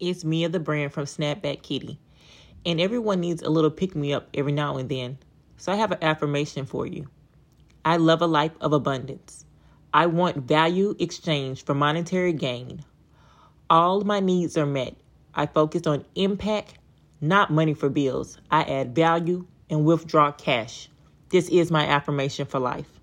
[0.00, 1.98] It's Mia the brand from Snapback Kitty.
[2.64, 5.18] And everyone needs a little pick me up every now and then.
[5.56, 7.08] So I have an affirmation for you.
[7.84, 9.44] I love a life of abundance.
[9.92, 12.84] I want value exchange for monetary gain.
[13.68, 14.94] All my needs are met.
[15.34, 16.74] I focus on impact,
[17.20, 18.38] not money for bills.
[18.52, 20.88] I add value and withdraw cash.
[21.30, 22.97] This is my affirmation for life.